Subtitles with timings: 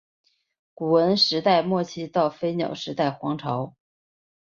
[0.73, 3.75] 古坟时代末期到飞鸟时代皇族。